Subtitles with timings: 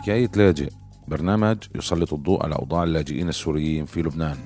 [0.00, 0.70] حكاية لاجئ
[1.08, 4.36] برنامج يسلط الضوء على أوضاع اللاجئين السوريين في لبنان.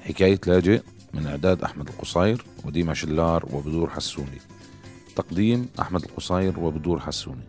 [0.00, 0.82] حكاية لاجئ
[1.14, 4.38] من إعداد أحمد القصير وديما شلار وبدور حسوني.
[5.16, 7.44] تقديم أحمد القصير وبدور حسوني.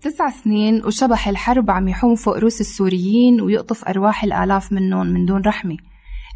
[0.00, 5.42] تسع سنين وشبح الحرب عم يحوم فوق روس السوريين ويقطف أرواح الآلاف منهم من دون
[5.42, 5.76] رحمة.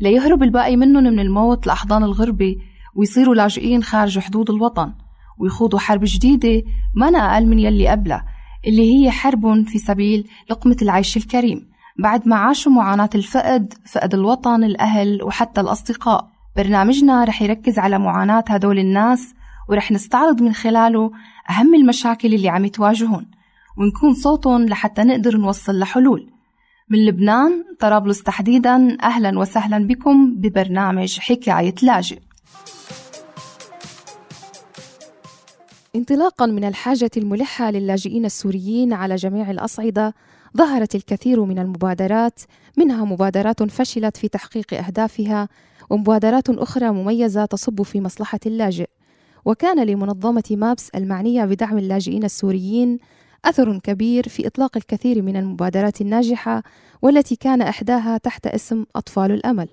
[0.01, 2.57] ليهرب الباقي منهم من الموت لأحضان الغربة
[2.95, 4.93] ويصيروا لاجئين خارج حدود الوطن
[5.39, 6.63] ويخوضوا حرب جديدة
[6.95, 8.34] ما أقل من يلي قبلها.
[8.67, 11.69] اللي هي حرب في سبيل لقمة العيش الكريم.
[11.99, 16.29] بعد ما عاشوا معاناة الفقد فقد الوطن الأهل وحتى الأصدقاء.
[16.57, 19.35] برنامجنا رح يركز على معاناة هدول الناس
[19.69, 21.11] ورح نستعرض من خلاله
[21.51, 23.27] أهم المشاكل اللي عم تواجههم
[23.79, 26.31] ونكون صوتهم لحتى نقدر نوصل لحلول.
[26.91, 32.19] من لبنان طرابلس تحديدا أهلا وسهلا بكم ببرنامج حكاية لاجئ.
[35.97, 40.15] انطلاقا من الحاجة الملحة للاجئين السوريين على جميع الأصعدة
[40.57, 42.41] ظهرت الكثير من المبادرات
[42.77, 45.49] منها مبادرات فشلت في تحقيق أهدافها
[45.91, 48.87] ومبادرات أخرى مميزة تصب في مصلحة اللاجئ.
[49.45, 52.99] وكان لمنظمة مابس المعنية بدعم اللاجئين السوريين
[53.45, 56.63] أثر كبير في إطلاق الكثير من المبادرات الناجحة
[57.03, 59.69] والتي كان إحداها تحت اسم أطفال الأمل.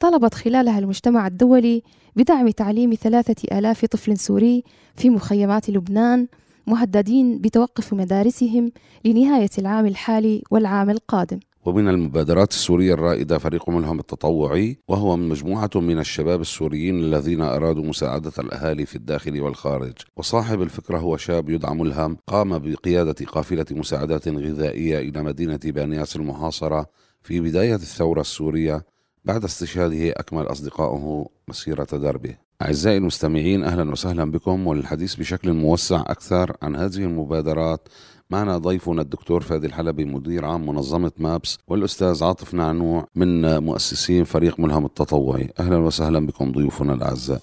[0.00, 1.82] طلبت خلالها المجتمع الدولي
[2.16, 4.64] بدعم تعليم ثلاثة آلاف طفل سوري
[4.96, 6.26] في مخيمات لبنان
[6.66, 8.72] مهددين بتوقف مدارسهم
[9.04, 11.40] لنهاية العام الحالي والعام القادم.
[11.64, 17.84] ومن المبادرات السورية الرائدة فريق ملهم التطوعي وهو من مجموعة من الشباب السوريين الذين أرادوا
[17.84, 19.92] مساعدة الأهالي في الداخل والخارج.
[20.16, 26.86] وصاحب الفكرة هو شاب يدعى ملهم قام بقيادة قافلة مساعدات غذائية إلى مدينة بانياس المحاصرة
[27.22, 28.84] في بداية الثورة السورية
[29.24, 32.36] بعد استشهاده أكمل أصدقائه مسيرة دربه.
[32.62, 37.88] أعزائي المستمعين أهلا وسهلا بكم وللحديث بشكل موسع أكثر عن هذه المبادرات.
[38.30, 44.60] معنا ضيفنا الدكتور فادي الحلبي مدير عام منظمة مابس والأستاذ عاطف نعنوع من مؤسسين فريق
[44.60, 45.50] ملهم التطوعي.
[45.60, 47.42] أهلا وسهلا بكم ضيوفنا الأعزاء.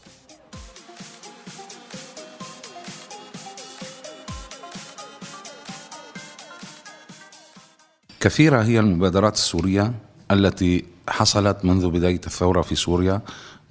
[8.20, 9.94] كثيرة هي المبادرات السورية
[10.32, 13.22] التي حصلت منذ بداية الثورة في سوريا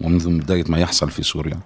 [0.00, 1.58] ومنذ بداية ما يحصل في سوريا.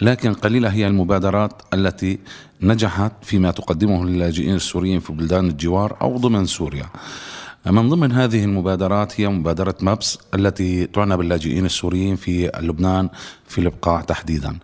[0.00, 2.18] لكن قليلة هي المبادرات التي
[2.62, 6.86] نجحت فيما تقدمه للاجئين السوريين في بلدان الجوار أو ضمن سوريا.
[7.66, 13.08] من ضمن هذه المبادرات هي مبادرة مابس التي تعنى باللاجئين السوريين في لبنان
[13.48, 14.58] في البقاع تحديدا.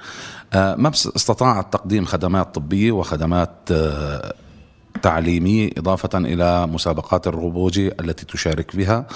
[0.52, 3.68] آه، مابس استطاعت تقديم خدمات طبية وخدمات
[5.02, 9.06] آه، تعليمي إضافة إلى مسابقات الروبوجي التي تشارك بها.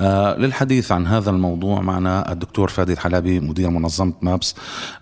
[0.00, 4.54] آه للحديث عن هذا الموضوع معنا الدكتور فادي الحلبي مدير منظمة مابس.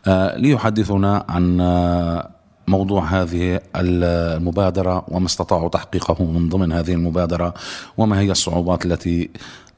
[0.06, 2.30] آه ليحدثنا عن آه
[2.68, 7.54] موضوع هذه المبادرة وما استطاعوا تحقيقه من ضمن هذه المبادرة
[7.96, 9.30] وما هي الصعوبات التي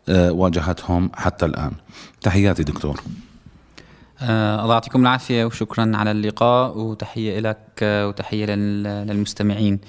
[0.09, 1.73] واجهتهم حتى الآن.
[2.23, 3.01] تحياتي دكتور.
[4.23, 9.81] الله يعطيكم العافية وشكرا على اللقاء وتحية لك وتحية للمستمعين.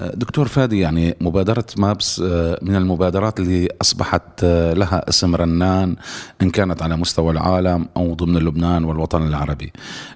[0.00, 5.96] دكتور فادي يعني مبادرة مابس آه، من المبادرات اللي أصبحت آه، لها اسم رنان
[6.42, 9.72] إن كانت على مستوى العالم أو ضمن لبنان والوطن العربي.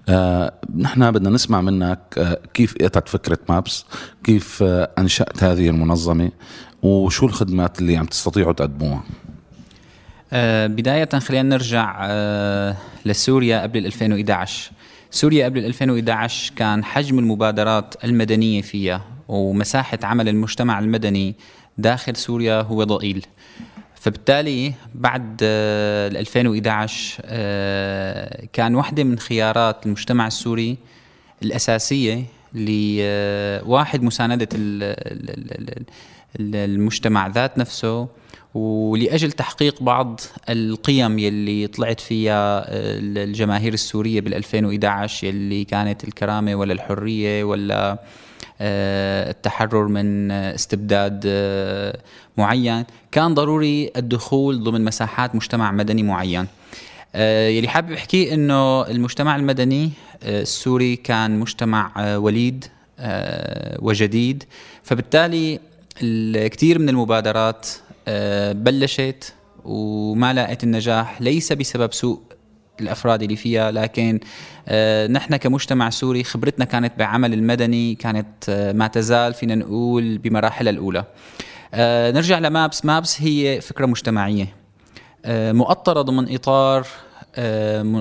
[0.08, 3.84] آه، نحن بدنا نسمع منك كيف أتت فكرة مابس؟
[4.24, 4.62] كيف
[4.98, 6.30] أنشأت هذه المنظمة؟
[6.82, 9.02] وشو الخدمات اللي عم تستطيعوا تقدموها؟
[10.66, 12.06] بداية خلينا نرجع
[13.04, 14.70] لسوريا قبل 2011
[15.10, 21.34] سوريا قبل 2011 كان حجم المبادرات المدنية فيها ومساحة عمل المجتمع المدني
[21.78, 23.26] داخل سوريا هو ضئيل.
[23.94, 30.76] فبالتالي بعد 2011 آه، كان واحدة من خيارات المجتمع السوري
[31.42, 34.48] الأساسية لواحد مساندة
[36.40, 38.08] المجتمع ذات نفسه
[38.54, 46.72] ولأجل تحقيق بعض القيم يلي طلعت فيها الجماهير السورية بال 2011 يلي كانت الكرامة ولا
[46.72, 47.98] الحرية ولا
[48.60, 51.98] آه، التحرر من استبداد آه،
[52.36, 52.84] معين.
[53.12, 56.46] كان ضروري الدخول ضمن مساحات مجتمع مدني معين.
[57.14, 59.90] آه، يلي حابب احكيه إنه المجتمع المدني
[60.22, 62.64] السوري كان مجتمع وليد
[63.78, 64.44] وجديد.
[64.82, 65.60] فبالتالي
[66.02, 67.68] الكثير من المبادرات
[68.52, 69.34] بلشت
[69.64, 72.20] وما لاقت النجاح ليس بسبب سوء
[72.80, 74.20] الأفراد اللي فيها لكن
[74.68, 80.70] آه، نحن كمجتمع سوري خبرتنا كانت بعمل المدني كانت آه، ما تزال فينا نقول بمراحلها
[80.70, 81.04] الأولى.
[81.74, 82.84] آه، نرجع لمابس.
[82.84, 84.54] مابس هي فكرة مجتمعية
[85.28, 86.86] مؤطرة ضمن إطار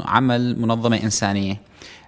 [0.06, 1.62] عمل منظمة إنسانية.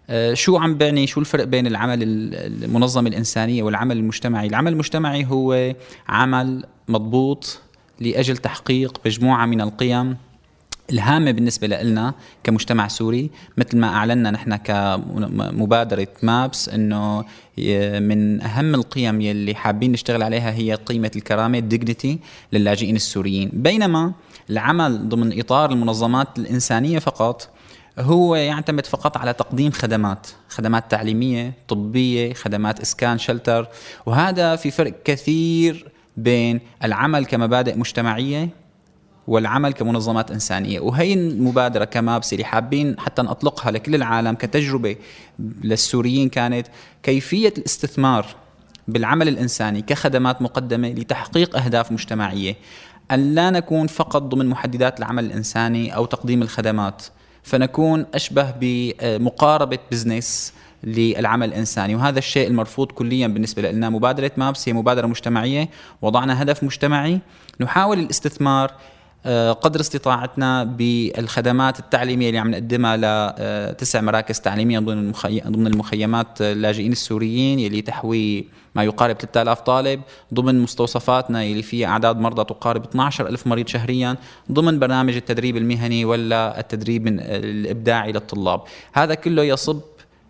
[0.09, 5.73] آه، شو عم بعني شو الفرق بين العمل المنظمة الإنسانية والعمل المجتمعي؟ العمل المجتمعي هو
[6.09, 7.61] عمل مضبوط
[7.99, 10.17] لأجل تحقيق مجموعة من القيم
[10.91, 12.13] الهامة بالنسبة لنا
[12.43, 13.29] كمجتمع سوري.
[13.57, 17.19] مثل ما أعلنا نحن كمبادرة مابس أنه
[17.99, 22.19] من أهم القيم يلي حابين نشتغل عليها هي قيمة الكرامة ال dignity
[22.53, 23.49] للاجئين السوريين.
[23.53, 24.13] بينما
[24.49, 27.49] العمل ضمن إطار المنظمات الإنسانية فقط
[27.99, 33.67] هو يعتمد فقط على تقديم خدمات خدمات تعليمية طبية خدمات إسكان shelter
[34.05, 35.91] وهذا في فرق كثير
[36.23, 38.49] بين العمل كمبادئ مجتمعية
[39.27, 40.79] والعمل كمنظمات إنسانية.
[40.79, 44.95] وهي المبادرة كمابس اللي حابين حتى نطلقها لكل العالم كتجربة
[45.39, 46.67] للسوريين كانت
[47.03, 48.25] كيفية الاستثمار
[48.87, 52.55] بالعمل الإنساني كخدمات مقدمة لتحقيق أهداف مجتمعية.
[53.11, 57.05] أن لا نكون فقط ضمن محددات العمل الإنساني أو تقديم الخدمات
[57.43, 60.53] فنكون أشبه بمقاربة بزنس
[60.83, 61.95] للعمل الإنساني.
[61.95, 63.89] وهذا الشيء المرفوض كليا بالنسبة لنا.
[63.89, 65.69] مبادرة مابس هي مبادرة مجتمعية.
[66.01, 67.19] وضعنا هدف مجتمعي.
[67.59, 68.71] نحاول الاستثمار
[69.25, 72.97] آه، قدر استطاعتنا بالخدمات التعليمية اللي عم نقدمها
[73.71, 78.45] لتسع مراكز تعليمية ضمن المخيمات اللاجئين السوريين يلي تحوي
[78.75, 80.01] ما يقارب 3000 طالب.
[80.33, 84.15] ضمن مستوصفاتنا اللي فيها أعداد مرضى تقارب 12000 مريض شهريا.
[84.51, 88.61] ضمن برنامج التدريب المهني ولا التدريب الإبداعي للطلاب.
[88.93, 89.81] هذا كله يصب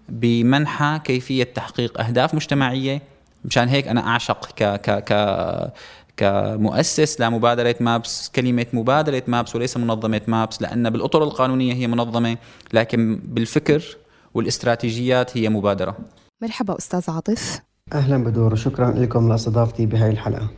[0.10, 3.02] بمنحى كيفية تحقيق أهداف مجتمعية.
[3.46, 5.74] مشان هيك أنا أعشق ك ك ك
[6.18, 8.30] كمؤسس لمبادرة مابس.
[8.30, 12.38] كلمة مبادرة مابس وليس منظمة مابس لأن بالأطر القانونية هي منظمة
[12.74, 13.98] لكن بالفكر
[14.34, 15.98] والاستراتيجيات هي مبادرة.
[16.42, 17.62] مرحبا أستاذ عاطف.
[17.94, 18.54] أهلا بدور.
[18.54, 20.50] وشكرا لكم لاستضافتي بهذه الحلقة.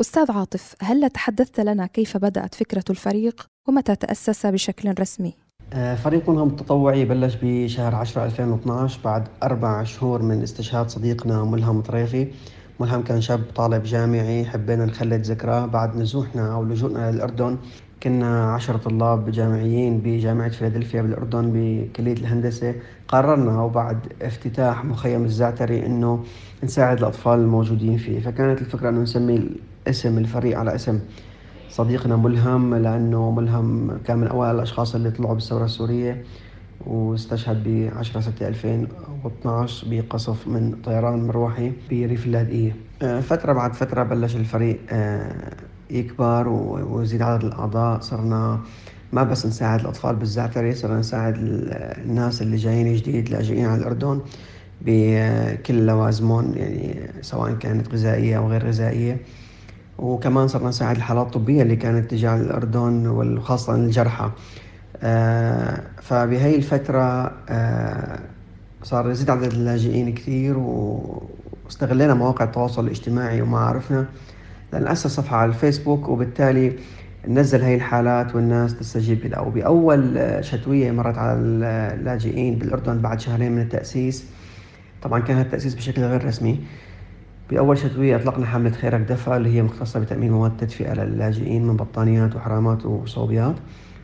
[0.00, 5.34] أستاذ عاطف هل تحدثت لنا كيف بدأت فكرة الفريق ومتى تأسس بشكل رسمي؟
[5.72, 11.80] آه، فريق ملهم التطوعي بلش بشهر 10 2012 بعد أربع شهور من استشهاد صديقنا ملهم
[11.80, 12.28] طريفي.
[12.80, 17.56] ملهم كان شاب طالب جامعي حبينا نخلد ذكراه بعد نزوحنا أو لجوءنا للأردن.
[18.02, 22.74] كنا عشرة طلاب جامعيين بجامعة فيلادلفيا بالأردن بكلية الهندسة.
[23.08, 26.24] قررنا وبعد افتتاح مخيم الزعتري أنه
[26.64, 28.20] نساعد الأطفال الموجودين فيه.
[28.20, 29.50] فكانت الفكرة أنه نسمي
[29.88, 31.00] اسم الفريق على اسم.
[31.70, 36.24] صديقنا ملهم لأنه ملهم كان من أوائل الأشخاص اللي طلعوا بالثورة السورية
[36.86, 44.02] واستشهد ب 10 6 2012 بقصف من طيران مروحي بريف اللاذقية آه، فترة بعد فترة
[44.02, 45.52] بلش الفريق آه،
[45.90, 48.00] يكبر ويزيد عدد الأعضاء.
[48.00, 48.60] صرنا
[49.12, 54.20] ما بس نساعد الأطفال بالزعترة صرنا نساعد الناس اللي جايين جديد لاجئين على الأردن
[54.82, 59.18] بكل لوازمهم يعني سواء كانت غذائية أو غير غذائية.
[60.00, 64.30] وكمان صرنا نساعد الحالات الطبية اللي كانت تجي على الأردن وخاصة الجرحى.
[65.02, 68.18] آه، فبهي الفترة آه،
[68.82, 74.06] صار يزيد عدد اللاجئين كثير واستغلينا مواقع التواصل الاجتماعي ومعارفنا
[74.72, 76.72] لنأسس صفحة على الفيسبوك وبالتالي
[77.28, 79.40] ننزل هاي الحالات والناس تستجيب لها.
[79.40, 84.24] وبأول شتوية مرت على اللاجئين بالأردن بعد شهرين من التأسيس.
[85.02, 86.60] طبعا كان التأسيس بشكل غير رسمي.
[87.50, 92.36] بأول شتوية أطلقنا حملة خيرك دفع اللي هي مختصة بتأمين مواد تدفئة للاجئين من بطانيات
[92.36, 93.54] وحرامات وصوبيات.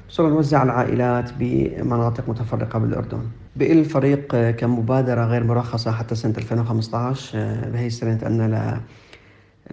[0.09, 3.23] صرنا نوزع العائلات بمناطق متفرقة بالأردن.
[3.57, 7.39] بقي الفريق كمبادرة غير مرخصة حتى سنة 2015
[7.73, 8.81] بهي السنة انتقلنا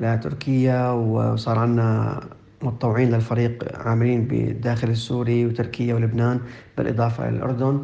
[0.02, 2.20] لتركيا وصار عندنا
[2.62, 6.40] متطوعين للفريق عاملين بالداخل السوري وتركيا ولبنان
[6.78, 7.84] بالإضافة للأردن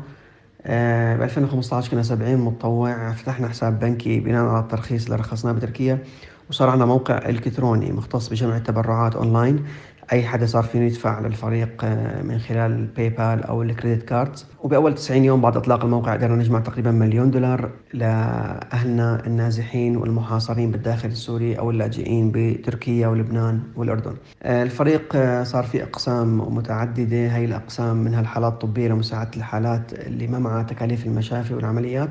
[0.66, 6.04] ب 2015 كنا 70 متطوع فتحنا حساب بنكي بناء على الترخيص اللي رخصناه بتركيا
[6.50, 9.66] وصار عندنا موقع إلكتروني مختص بجمع التبرعات أونلاين.
[10.12, 14.46] أي حدا صار فيه يدفع للفريق آه، من خلال ال PayPal أو ال credit cards
[14.64, 21.10] وبأول 90 يوم بعد إطلاق الموقع قدرنا نجمع تقريبا مليون دولار لأهلنا النازحين والمحاصرين بالداخل
[21.10, 24.14] السوري أو اللاجئين بتركيا ولبنان والأردن.
[24.44, 27.36] آه، الفريق آه، صار في أقسام متعددة.
[27.36, 32.10] هي الأقسام منها الحالات الطبيه لمساعدة الحالات اللي ما معها تكاليف المشافي والعمليات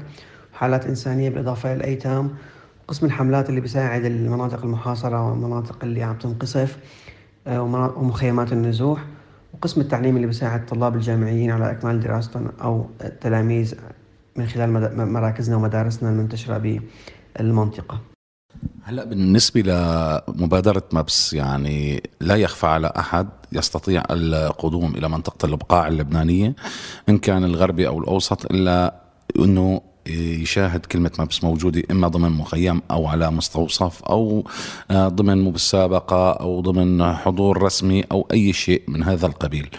[0.52, 2.30] حالات إنسانية بالإضافة للايتام
[2.88, 6.78] قسم الحملات اللي بيساعد المناطق المحاصرة والمناطق اللي عم تنقصف.
[7.48, 9.04] ومخيمات النزوح
[9.54, 13.74] وقسم التعليم اللي بيساعد الطلاب الجامعيين على إكمال دراستهم أو التلاميذ
[14.36, 16.80] من خلال مراكزنا ومدارسنا المنتشرة
[17.38, 18.00] بالمنطقة.
[18.82, 19.60] هلأ بالنسبة
[20.28, 26.54] لمبادرة مابس يعني لا يخفى على أحد يستطيع القدوم إلى منطقة البقاع اللبنانية
[27.08, 28.94] إن كان الغربي أو الأوسط إلا
[29.38, 34.44] أنه يشاهد كلمة مابس موجودة إما ضمن مخيم أو على مستوصف أو
[34.90, 39.70] آه، ضمن مسابقة أو ضمن حضور رسمي أو أي شيء من هذا القبيل.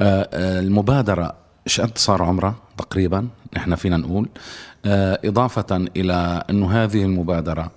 [0.00, 1.34] آه، آه، المبادرة
[1.66, 4.28] شقد صار عمرها تقريبا نحن فينا نقول.
[5.24, 7.70] إضافة إلى أنه هذه المبادرة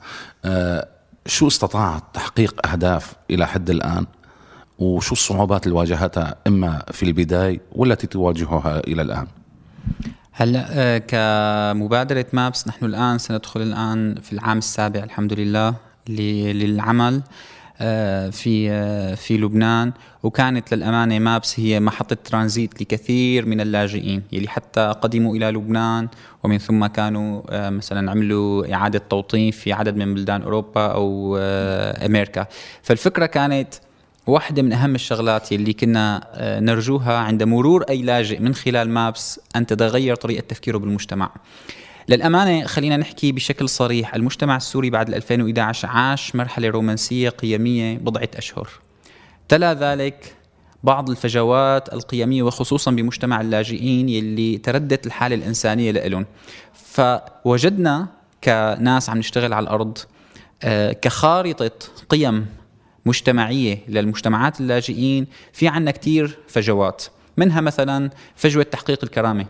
[1.25, 4.05] شو استطاعت تحقيق أهداف إلى حد الآن؟
[4.79, 9.27] وشو الصعوبات اللي واجهتها إما في البداية والتي تواجهها إلى الآن؟
[10.35, 15.75] هلا آه، كمبادرة مابس نحن الآن سندخل الآن في العام السابع الحمد لله
[16.09, 17.21] للعمل
[17.81, 19.91] آه، في آه، في لبنان.
[20.23, 26.07] وكانت للأمانة مابس هي محطة ترانزيت لكثير من اللاجئين يلي حتى قدموا إلى لبنان
[26.43, 31.37] ومن ثم كانوا مثلا عملوا إعادة توطين في عدد من بلدان أوروبا أو
[32.05, 32.45] أمريكا.
[32.83, 33.73] فالفكرة كانت
[34.27, 36.27] واحدة من أهم الشغلات اللي كنا
[36.61, 41.31] نرجوها عند مرور أي لاجئ من خلال مابس أن تتغير طريقة تفكيره بالمجتمع.
[42.09, 48.69] للأمانة خلينا نحكي بشكل صريح المجتمع السوري بعد 2011 عاش مرحلة رومانسية قيمية بضعة أشهر.
[49.49, 50.35] تلا ذلك
[50.83, 56.25] بعض الفجوات القيمية وخصوصا بمجتمع اللاجئين يلي تردت الحالة الإنسانية لهم
[56.73, 58.07] فوجدنا
[58.43, 59.97] كناس عم نشتغل على الأرض
[60.63, 61.71] آه، كخارطة
[62.09, 62.45] قيم
[63.05, 67.03] مجتمعية للمجتمعات اللاجئين في عنا كتير فجوات.
[67.37, 69.45] منها مثلا فجوة تحقيق الكرامة.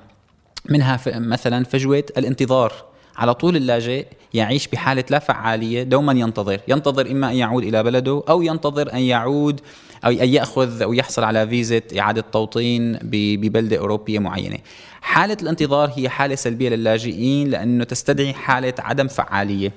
[0.69, 2.73] منها مثلا فجوة الانتظار.
[3.15, 6.59] على طول اللاجئ يعيش بحالة لا فعالية دوما ينتظر.
[6.67, 9.61] ينتظر إما أن يعود إلى بلده أو ينتظر أن يعود
[10.05, 14.57] أو أن يأخذ أو يحصل على فيزة إعادة توطين ببلدة أوروبية معينة.
[15.01, 19.71] حالة الانتظار هي حالة سلبية للاجئين لأنه تستدعي حالة عدم فعالية.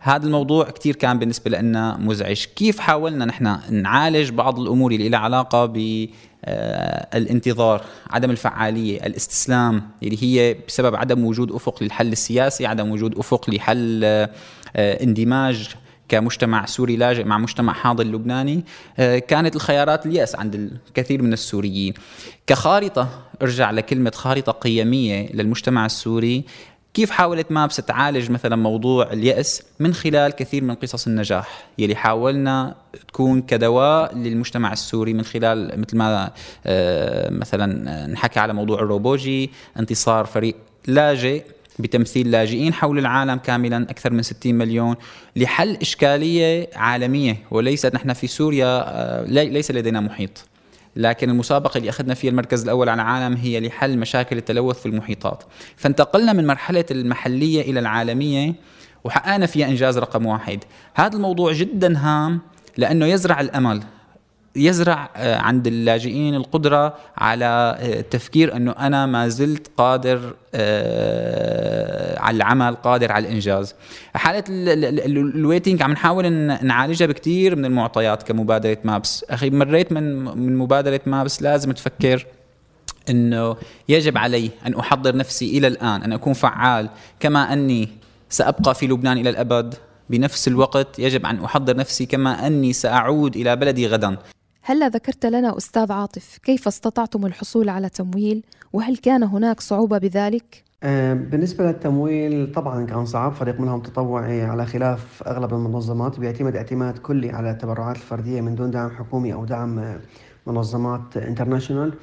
[0.00, 2.44] هذا الموضوع كثير كان بالنسبة لنا مزعج.
[2.44, 5.66] كيف حاولنا نحن نعالج بعض الأمور اللي لها علاقة
[6.44, 13.18] بالانتظار آه، عدم الفعالية الاستسلام اللي هي بسبب عدم وجود أفق للحل السياسي عدم وجود
[13.18, 14.28] أفق لحل آه،
[14.76, 15.74] اندماج
[16.08, 18.64] كمجتمع سوري لاجئ مع مجتمع حاضر لبناني.
[18.98, 21.94] آه، كانت الخيارات اليأس عند الكثير من السوريين.
[22.46, 23.08] كخارطة
[23.42, 26.44] ارجع لكلمة خارطة قيمية للمجتمع السوري
[26.94, 32.74] كيف حاولت مابس تعالج مثلا موضوع اليأس من خلال كثير من قصص النجاح؟ يلي حاولنا
[33.08, 36.30] تكون كدواء للمجتمع السوري من خلال مثل ما
[36.66, 41.44] آه، مثلا نحكي على موضوع الروبوجي انتصار فريق لاجئ
[41.78, 44.96] بتمثيل لاجئين حول العالم كاملا أكثر من 60 مليون
[45.36, 50.44] لحل إشكالية عالمية وليست نحن في سوريا آه، ليس لدينا محيط.
[50.98, 55.42] لكن المسابقة اللي أخذنا فيها المركز الأول على العالم هي لحل مشاكل التلوث في المحيطات.
[55.76, 58.54] فانتقلنا من مرحلة المحلية إلى العالمية
[59.04, 60.64] وحققنا فيها إنجاز رقم واحد.
[60.94, 62.40] هذا الموضوع جدا هام
[62.76, 63.82] لأنه يزرع الأمل
[64.56, 72.36] يزرع آه، عند اللاجئين القدرة على التفكير آه، أنه أنا ما زلت قادر آه، على
[72.36, 73.74] العمل قادر على الإنجاز.
[74.14, 79.24] حالة الويتنج عم نحاول نعالجها بكثير من المعطيات كمبادرة مابس.
[79.30, 82.26] أخي مريت من من مبادرة مابس لازم تفكر
[83.10, 83.56] إنه
[83.88, 86.88] يجب علي أن أحضر نفسي إلى الآن أن أكون فعال
[87.20, 87.88] كما أني
[88.28, 89.74] سأبقى في لبنان إلى الأبد.
[90.10, 94.16] بنفس الوقت يجب أن أحضر نفسي كما أني سأعود إلى بلدي غدا.
[94.68, 100.64] هلا ذكرت لنا أستاذ عاطف كيف استطعتم الحصول على تمويل وهل كان هناك صعوبة بذلك؟
[100.82, 106.98] آه، بالنسبة للتمويل طبعا كان صعب فريق منهم تطوعي على خلاف أغلب المنظمات بيعتمد اعتماد
[106.98, 109.98] كلي على التبرعات الفردية من دون دعم حكومي أو دعم
[110.46, 111.94] منظمات انترناشونال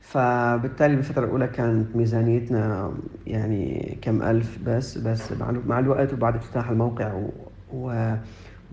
[0.00, 2.92] فبالتالي بالفترة الأولى كانت ميزانيتنا
[3.26, 5.32] يعني كم ألف بس بس
[5.66, 7.30] مع الوقت وبعد افتتاح الموقع و,
[7.72, 8.14] و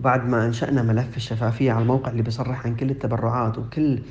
[0.00, 4.02] بعد ما أنشأنا ملف الشفافية على الموقع اللي بيصرح عن كل التبرعات وكل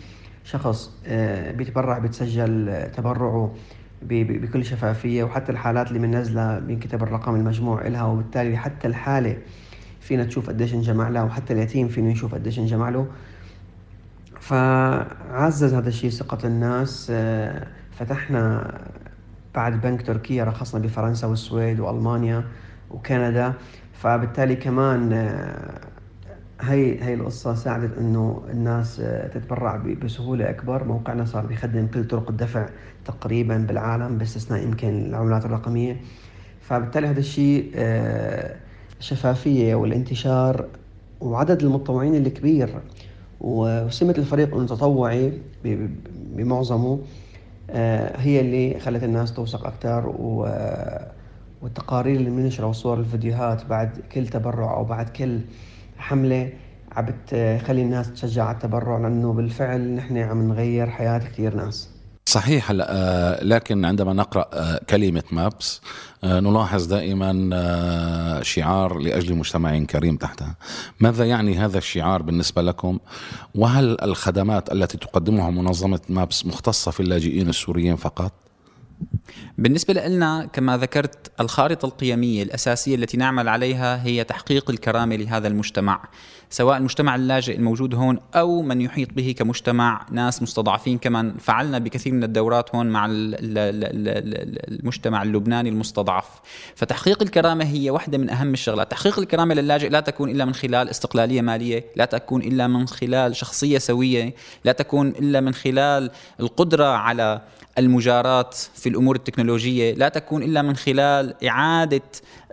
[0.44, 3.54] شخص آه، بيتبرع بتسجل تبرعه
[4.02, 9.38] بكل شفافية وحتى الحالات اللي بننزلها بينكتب الرقم المجموع إلها وبالتالي حتى الحالة
[10.00, 13.08] فينا تشوف قديش انجمع لها وحتى اليتيم فينا نشوف قديش انجمع له.
[14.40, 18.74] فعزز هذا الشيء ثقة الناس آه، فتحنا
[19.56, 22.44] بعد بنك تركيا رخصنا بفرنسا والسويد وألمانيا
[22.92, 23.54] وكندا.
[23.98, 25.80] فبالتالي كمان آه،
[26.62, 32.30] هي هي القصة ساعدت إنه الناس آه، تتبرع بسهولة أكبر، موقعنا صار بيخدم كل طرق
[32.30, 32.70] الدفع
[33.06, 35.98] تقريبا بالعالم باستثناء يمكن العملات الرقمية.
[36.62, 37.72] فبالتالي هذا الشيء
[39.00, 40.66] الشفافية آه، والانتشار
[41.22, 42.82] وعدد المتطوعين الكبير
[43.42, 45.34] وسمة الفريق المتطوعي
[46.36, 47.00] بمعظمه
[48.16, 50.48] هي اللي خلت الناس توثق أكثر و
[51.62, 55.40] والتقارير اللي بننشرها وصور الفيديوهات بعد كل تبرع أو بعد كل
[55.98, 56.54] حملة
[56.92, 61.90] عم بتخلي الناس تشجع على التبرع لأنه بالفعل نحن عم نغير حياة كثير ناس.
[62.26, 65.82] صحيح هلا آه، لكن عندما نقرأ آه، كلمة مابس
[66.24, 70.56] آه، نلاحظ دائما شعار لأجل مجتمع كريم تحتها.
[71.00, 73.00] ماذا يعني هذا الشعار بالنسبة لكم؟
[73.56, 78.32] وهل الخدمات التي تقدمها منظمة مابس مختصة في اللاجئين السوريين فقط؟
[79.58, 86.04] بالنسبة لنا كما ذكرت الخارطة القيمية الأساسية التي نعمل عليها هي تحقيق الكرامة لهذا المجتمع.
[86.50, 92.14] سواء المجتمع اللاجئ الموجود هون أو من يحيط به كمجتمع ناس مستضعفين كما فعلنا بكثير
[92.14, 93.06] من الدورات هون مع
[94.70, 96.26] المجتمع اللبناني المستضعف.
[96.76, 98.92] فتحقيق الكرامة هي واحدة من أهم الشغلات.
[98.92, 103.36] تحقيق الكرامة للاجئ لا تكون إلا من خلال استقلالية مالية لا تكون إلا من خلال
[103.36, 104.34] شخصية سوية
[104.66, 107.42] لا تكون إلا من خلال القدرة على
[107.78, 112.02] المجارات في الأمور التكنولوجية لا تكون إلا من خلال إعادة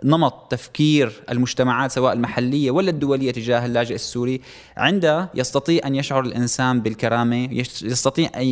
[0.03, 4.41] نمط تفكير المجتمعات سواء المحلية ولا الدولية تجاه اللاجئ السوري
[4.77, 7.49] عندها يستطيع أن يشعر الإنسان بالكرامة
[7.83, 8.45] يستطيع أن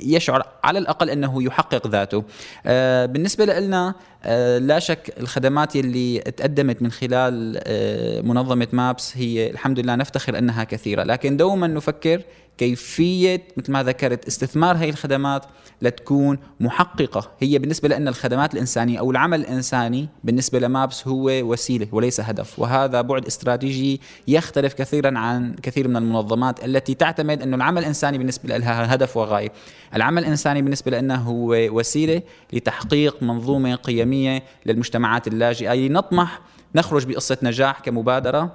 [0.00, 2.24] يشعر على الأقل أنه يحقق ذاته.
[2.66, 9.50] آه، بالنسبة لنا آه، لا شك الخدمات اللي تقدمت من خلال آه، منظمة مابس هي
[9.50, 11.02] الحمد لله نفتخر أنها كثيرة.
[11.02, 12.22] لكن دوما نفكر
[12.58, 15.44] كيفية مثل ما ذكرت استثمار هذه الخدمات
[15.82, 17.30] لتكون محققة.
[17.40, 22.58] هي بالنسبة لنا الخدمات الإنسانية أو العمل الإنساني بالنسبة لمابس هو وسيلة وليس هدف.
[22.58, 28.56] وهذا بعد استراتيجي يختلف كثيرا عن كثير من المنظمات التي تعتمد أنه العمل الإنساني بالنسبة
[28.56, 29.52] لها هدف وغاية.
[29.94, 35.88] العمل الإنساني بالنسبة لنا هو وسيلة لتحقيق منظومة قيمية للمجتمعات اللاجئة.
[35.88, 36.40] نطمح
[36.74, 38.52] نخرج بقصة نجاح كمبادرة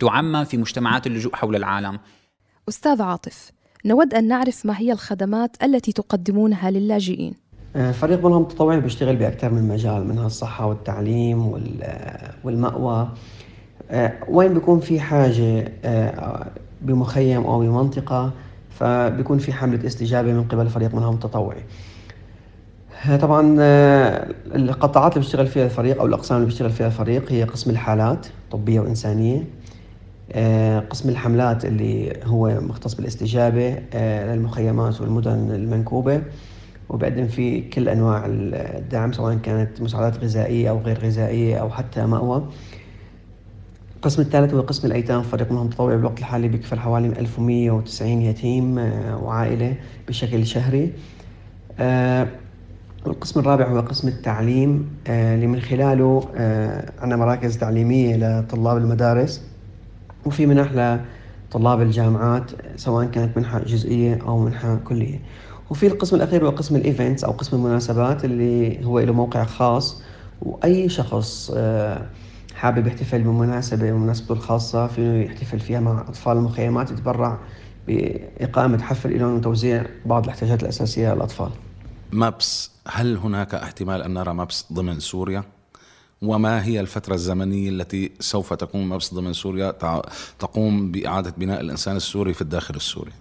[0.00, 1.98] تعمم في مجتمعات اللجوء حول العالم.
[2.68, 3.50] أستاذ عاطف
[3.84, 7.41] نود أن نعرف ما هي الخدمات التي تقدمونها للاجئين.
[7.74, 11.46] فريق ملهم التطوعي بيشتغل بأكثر من مجال منها الصحة والتعليم
[12.44, 13.08] والمأوى.
[13.90, 16.46] آه، وين بيكون في حاجة آه،
[16.82, 18.32] بمخيم أو بمنطقة
[18.70, 21.62] فبيكون في حملة استجابة من قبل فريق ملهم التطوعي
[23.20, 23.56] طبعا
[24.54, 28.80] القطاعات اللي بيشتغل فيها الفريق أو الأقسام اللي بيشتغل فيها الفريق هي قسم الحالات طبية
[28.80, 29.44] وإنسانية.
[30.32, 36.22] آه، قسم الحملات اللي هو مختص بالإستجابة آه، للمخيمات والمدن المنكوبة.
[36.92, 42.48] وبقدم فيه كل أنواع الدعم سواء كانت مساعدات غذائية أو غير غذائية أو حتى مأوى.
[43.96, 49.16] القسم الثالث هو قسم الأيتام فريق منهم متطوع بالوقت الحالي بيكفل حوالي 1190 يتيم آه،
[49.16, 49.74] وعائلة
[50.08, 50.92] بشكل شهري.
[53.06, 54.90] القسم الرابع هو قسم التعليم.
[55.08, 56.28] اللي من خلاله
[57.00, 59.42] عندنا مراكز تعليمية لطلاب المدارس
[60.26, 60.98] وفي منح
[61.50, 65.18] لطلاب الجامعات سواء كانت منحة جزئية أو منحة كلية.
[65.72, 70.02] وفي القسم الأخير هو قسم الإيفنتس أو قسم المناسبات اللي هو له موقع خاص
[70.42, 72.06] وأي شخص آه،
[72.54, 77.38] حابب يحتفل بمناسبة بمناسبته الخاصة فيه يحتفل فيها مع أطفال المخيمات يتبرع
[77.86, 81.50] بإقامة حفل لهم وتوزيع بعض الاحتياجات الأساسية للأطفال.
[82.12, 85.44] مابس هل هناك احتمال أن نرى مابس ضمن سوريا؟
[86.22, 89.74] وما هي الفترة الزمنية التي سوف تقوم مبس ضمن سوريا؟
[90.38, 93.12] تقوم بإعادة بناء الإنسان السوري في الداخل السوري.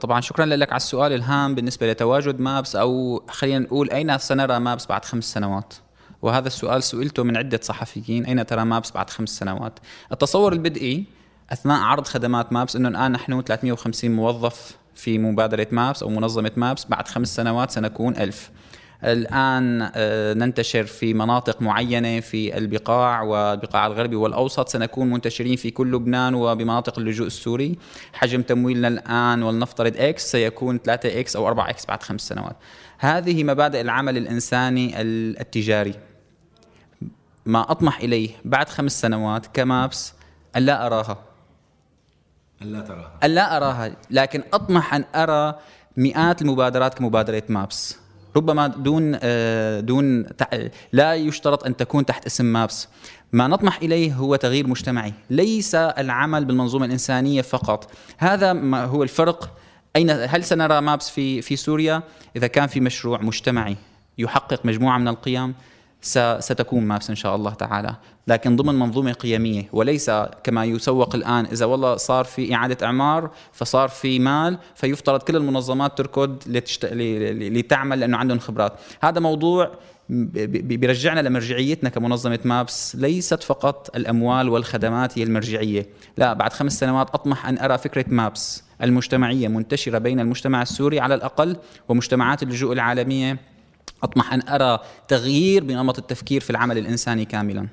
[0.00, 4.86] طبعا شكرا لك على السؤال الهام بالنسبة لتواجد مابس أو خلينا نقول أين سنرى مابس
[4.86, 5.74] بعد خمس سنوات؟
[6.22, 9.78] وهذا السؤال سئلته من عدة صحفيين أين ترى مابس بعد خمس سنوات؟
[10.12, 11.04] التصور البدئي
[11.52, 16.84] أثناء عرض خدمات مابس أنه الآن نحن 350 موظف في مبادرة مابس أو منظمة مابس
[16.84, 18.50] بعد خمس سنوات سنكون ألف.
[19.04, 24.68] الآن آه، ننتشر في مناطق معينة في البقاع والبقاع الغربي والأوسط.
[24.68, 27.78] سنكون منتشرين في كل لبنان وبمناطق اللجوء السوري.
[28.12, 32.56] حجم تمويلنا الآن ولنفترض X سيكون 3 X أو 4 X بعد خمس سنوات.
[32.98, 35.94] هذه مبادئ العمل الإنساني التجاري.
[37.46, 40.14] ما أطمح إليه بعد خمس سنوات كمابس
[40.56, 41.18] أن لا أراها.
[42.62, 43.18] أن لا تراها.
[43.24, 43.96] أن لا أراها.
[44.10, 45.58] لكن أطمح أن أرى
[45.96, 48.05] مئات المبادرات كمبادرة مابس.
[48.36, 50.26] ربما دون آه، دون
[50.92, 52.88] لا يشترط أن تكون تحت اسم مابس.
[53.32, 55.12] ما نطمح إليه هو تغيير مجتمعي.
[55.30, 57.90] ليس العمل بالمنظومة الإنسانية فقط.
[58.18, 59.58] هذا ما هو الفرق.
[59.96, 62.02] أين هل سنرى مابس في في سوريا؟
[62.36, 63.76] إذا كان في مشروع مجتمعي
[64.18, 65.54] يحقق مجموعة من القيم
[66.40, 67.96] ستكون مابس إن شاء الله تعالى.
[68.28, 70.10] لكن ضمن منظومة قيمية وليس
[70.44, 75.98] كما يسوق الآن إذا والله صار في إعادة أعمار فصار في مال فيفترض كل المنظمات
[75.98, 76.84] تركض لتشت...
[76.84, 78.72] لتعمل لأنه عندهم خبرات.
[79.02, 79.70] هذا موضوع
[80.08, 82.96] بيرجعنا لمرجعيتنا كمنظمة مابس.
[82.96, 85.86] ليست فقط الأموال والخدمات هي المرجعية.
[86.16, 91.14] لا بعد خمس سنوات أطمح أن أرى فكرة مابس المجتمعية منتشرة بين المجتمع السوري على
[91.14, 91.56] الأقل
[91.88, 93.55] ومجتمعات اللجوء العالمية
[94.02, 94.78] أطمح أن أرى
[95.08, 97.66] تغيير بنمط التفكير في العمل الإنساني كاملا.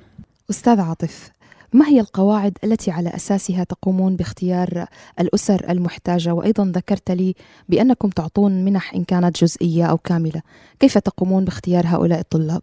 [0.50, 1.30] أستاذ عاطف
[1.72, 4.86] ما هي القواعد التي على أساسها تقومون باختيار
[5.20, 7.34] الأسر المحتاجة؟ وأيضا ذكرت لي
[7.68, 10.42] بأنكم تعطون منح إن كانت جزئية أو كاملة.
[10.80, 12.62] كيف تقومون باختيار هؤلاء الطلاب؟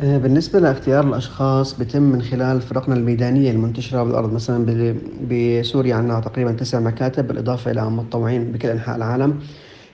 [0.00, 4.94] آه، بالنسبة لاختيار الأشخاص بتم من خلال فرقنا الميدانية المنتشرة بالأرض مثلا
[5.30, 9.40] بسوريا عندنا تقريبا تسع مكاتب بالإضافة إلى متطوعين بكل أنحاء العالم.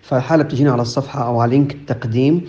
[0.02, 2.48] فالحالة بتجينا على الصفحة أو على link التقديم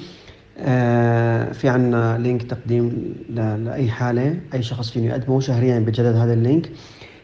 [1.54, 6.70] في عنا link تقديم لأي حالة أي شخص فيني يقدمه شهريا بيتجدد هذا ال link.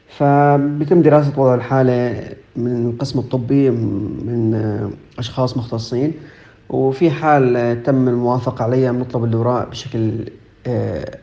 [0.08, 4.56] فبيتم دراسة وضع الحالة من القسم الطبي من
[5.20, 6.14] أشخاص مختصين.
[6.70, 10.12] وفي حال تم الموافقة عليها بنطلب الأوراق بشكل
[10.68, 11.18] آه،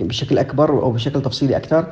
[0.00, 1.86] بشكل أكبر أو بشكل تفصيلي أكثر.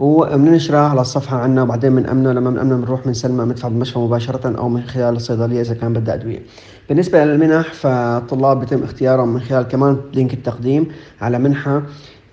[0.00, 4.82] وبننشرها على الصفحة عنا وبعدين بنأمنه لما بنأمنه بنروح بنسلمه بندفع بالمشفى مباشرة أو من
[4.82, 6.42] خلال الصيدلية إذا كان بدها أدوية.
[6.88, 10.88] بالنسبة للمنح فالطلاب بيتم اختيارهم من خلال كمان لينك التقديم
[11.20, 11.82] على منحة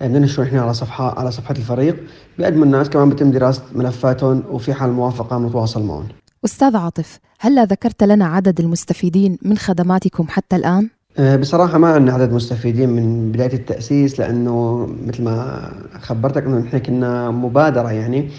[0.00, 1.96] بننشره إحنا على صفحة على صفحة الفريق
[2.38, 6.08] بيقدموا الناس كمان بيتم دراسة ملفاتهم وفي حال موافقة بنتواصل معهم.
[6.44, 12.12] أستاذ عاطف، هلا ذكرت لنا عدد المستفيدين من خدماتكم حتى الآن؟ أه، بصراحة ما عندنا
[12.14, 18.30] عدد مستفيدين من بداية التأسيس لأنه مثل ما خبرتك إنه نحن كنا مبادرة يعني.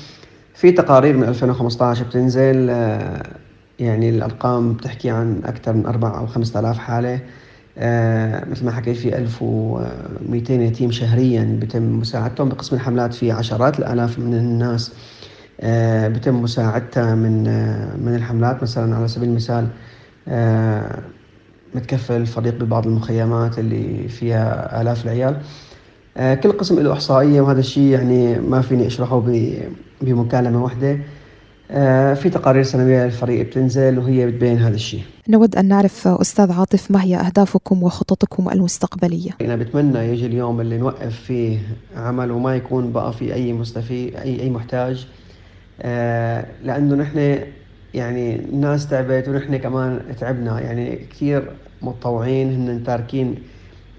[0.54, 3.24] في تقارير من 2015 بتنزل أه،
[3.80, 7.20] يعني الأرقام بتحكي عن أكثر من أربع أو خمسة آلاف حالة.
[7.78, 13.14] أه، مثل ما حكيت في 1200 يتيم شهريا بتم مساعدتهم بقسم الحملات.
[13.14, 14.92] في عشرات الآلاف من الناس
[16.14, 17.44] بتم مساعدتها من
[18.06, 18.64] من الحملات.
[18.64, 19.68] مثلا على سبيل المثال
[21.76, 25.38] متكفل فريق ببعض المخيمات اللي فيها آلاف العيال.
[26.18, 29.24] آه، كل قسم له إحصائية وهذا الشيء يعني ما فيني أشرحه
[30.02, 30.98] بمكالمة واحدة.
[31.72, 35.02] آه، في تقارير سنوية للفريق بتنزل وهي بتبين هذا الشيء.
[35.30, 40.78] نود أن نعرف أستاذ عاطف ما هي أهدافكم وخططكم المستقبلية؟ أنا بتمنى يجي اليوم اللي
[40.78, 41.60] نوقف فيه
[41.96, 45.08] عمل وما يكون بقى في أي مستفيد أي أي محتاج.
[45.82, 47.40] آه، لأنه نحن
[47.94, 50.60] يعني الناس تعبت ونحن كمان تعبنا.
[50.60, 53.36] يعني كثير متطوعين هن تاركين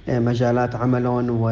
[0.09, 1.45] آه، مجالات عملهم و...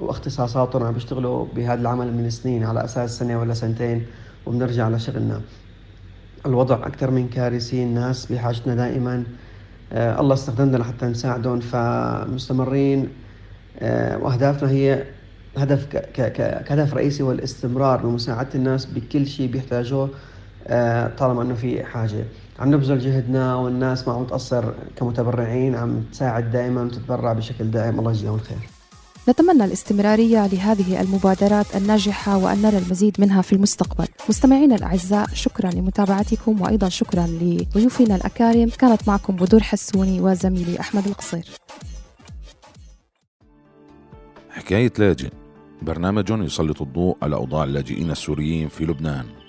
[0.00, 4.06] واختصاصاتهم عم بيشتغلوا بهذا العمل من سنين على أساس سنة ولا سنتين
[4.46, 5.40] وبنرجع لشغلنا.
[6.46, 9.24] الوضع أكثر من كارثي الناس بحاجتنا دائما.
[9.92, 11.60] آه الله استخدمنا لحتى نساعدهم.
[11.60, 13.08] فمستمرين
[13.78, 15.04] آه وأهدافنا هي
[15.56, 15.96] هدف ك...
[15.96, 16.64] ك...
[16.64, 20.10] كهدف رئيسي هو الاستمرار بمساعدة الناس بكل شيء بيحتاجوه.
[21.18, 22.24] طالما إنه في حاجة.
[22.58, 24.64] عم نبذل جهدنا والناس ما عم تقصر
[24.96, 27.98] كمتبرعين عم تساعد دائما وتتبرع بشكل دائم.
[27.98, 28.58] الله يجزاهم الخير.
[29.28, 34.06] نتمنى الاستمرارية لهذه المبادرات الناجحة وأن نرى المزيد منها في المستقبل.
[34.28, 38.68] مستمعينا الأعزاء شكرا لمتابعتكم وأيضا شكرا لضيوفنا الأكارم.
[38.68, 41.44] كانت معكم بدور حسوني وزميلي أحمد القصير.
[44.50, 45.30] حكاية لاجئ.
[45.82, 49.39] برنامج يسلط الضوء على أوضاع اللاجئين السوريين في لبنان.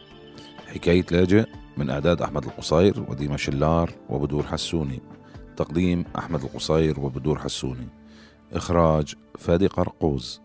[0.73, 1.45] حكاية لاجئ
[1.77, 5.01] من إعداد أحمد القصير وديما شلار وبدور حسوني.
[5.57, 7.87] تقديم أحمد القصير وبدور حسوني.
[8.53, 10.41] إخراج فادي قرقوز.